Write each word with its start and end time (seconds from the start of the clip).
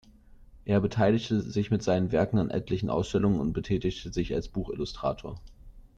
Er 0.65 0.79
beteiligte 0.81 1.41
sich 1.41 1.69
mit 1.69 1.83
seinen 1.83 2.11
Werken 2.11 2.39
an 2.39 2.49
etlichen 2.49 2.89
Ausstellungen 2.89 3.39
und 3.39 3.53
betätigte 3.53 4.11
sich 4.11 4.33
als 4.33 4.47
Buchillustrator. 4.47 5.39